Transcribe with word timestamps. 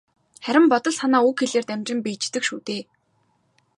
Харин 0.45 0.65
бодол 0.71 0.95
санаа 0.99 1.21
үг 1.29 1.37
хэлээр 1.41 1.65
дамжин 1.67 1.99
биеждэг 2.05 2.43
шүү 2.47 2.59
дээ. 2.67 2.81